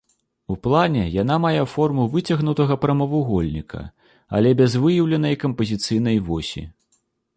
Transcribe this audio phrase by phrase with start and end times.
[0.53, 3.81] У плане яна мае форму выцягнутага прамавугольніка,
[4.39, 6.67] але без выяўленай кампазіцыйнай восі.